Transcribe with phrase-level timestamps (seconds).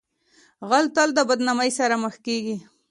[0.69, 2.57] غل تل د بدنامۍ سره مخ کیږي